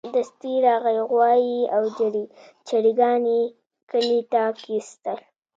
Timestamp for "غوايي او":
1.09-1.83